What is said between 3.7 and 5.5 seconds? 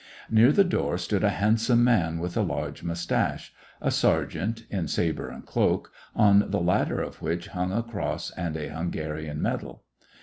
a sergeant, in sabre and